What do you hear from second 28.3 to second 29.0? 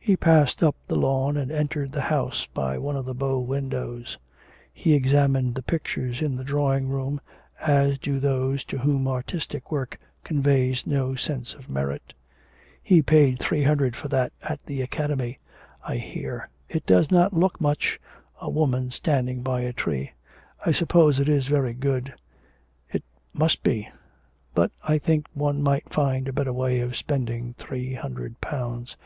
pounds.